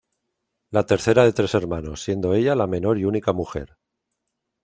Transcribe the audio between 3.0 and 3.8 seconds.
única mujer.